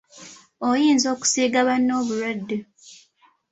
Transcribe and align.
Oyinza 0.69 1.07
okusiiga 1.15 1.61
banno 1.67 1.91
obulwadde. 2.01 2.57